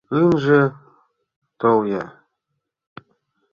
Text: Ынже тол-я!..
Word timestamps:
Ынже 0.19 0.61
тол-я!.. 1.61 2.03